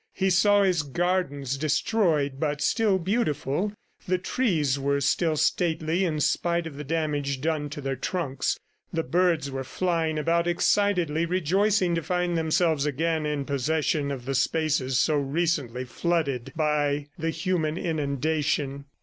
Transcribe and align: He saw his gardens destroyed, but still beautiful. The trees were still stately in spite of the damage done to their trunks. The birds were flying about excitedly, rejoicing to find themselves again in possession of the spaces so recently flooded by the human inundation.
He 0.13 0.31
saw 0.31 0.63
his 0.63 0.81
gardens 0.81 1.57
destroyed, 1.59 2.39
but 2.39 2.59
still 2.59 2.97
beautiful. 2.97 3.71
The 4.07 4.17
trees 4.17 4.79
were 4.79 4.99
still 4.99 5.37
stately 5.37 6.05
in 6.05 6.21
spite 6.21 6.65
of 6.65 6.75
the 6.75 6.83
damage 6.83 7.39
done 7.39 7.69
to 7.69 7.81
their 7.81 7.95
trunks. 7.95 8.57
The 8.91 9.03
birds 9.03 9.51
were 9.51 9.63
flying 9.63 10.17
about 10.17 10.47
excitedly, 10.47 11.27
rejoicing 11.27 11.93
to 11.93 12.01
find 12.01 12.35
themselves 12.35 12.87
again 12.87 13.27
in 13.27 13.45
possession 13.45 14.09
of 14.09 14.25
the 14.25 14.33
spaces 14.33 14.97
so 14.97 15.17
recently 15.17 15.85
flooded 15.85 16.51
by 16.55 17.09
the 17.19 17.29
human 17.29 17.77
inundation. 17.77 18.85